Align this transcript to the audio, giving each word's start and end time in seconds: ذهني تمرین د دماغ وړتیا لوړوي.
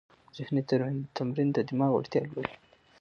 ذهني 0.37 0.61
تمرین 1.15 1.49
د 1.53 1.57
دماغ 1.69 1.91
وړتیا 1.93 2.21
لوړوي. 2.29 2.55